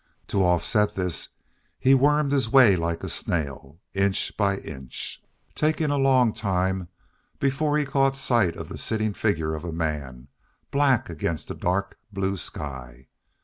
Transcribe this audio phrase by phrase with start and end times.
[0.29, 1.29] To offset this
[1.79, 5.21] he wormed his way like a snail, inch by inch,
[5.53, 6.87] taking a long time
[7.39, 10.27] before he caught sight of the sitting figure of a man,
[10.71, 13.09] black against the dark blue sky.